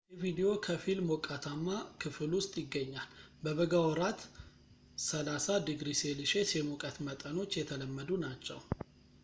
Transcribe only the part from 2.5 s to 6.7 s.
ይገኛል፤ በበጋ ወራት፣ +30°c